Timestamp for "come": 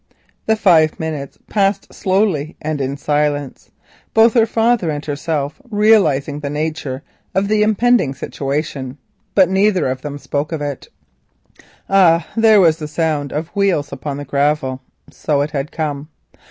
15.71-16.07